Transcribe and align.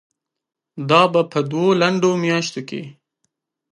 دا 0.89 1.01
به 1.11 1.21
په 1.31 1.39
دوو 1.49 1.67
لنډو 1.81 2.11
میاشتو 2.23 2.61
کې 2.69 2.81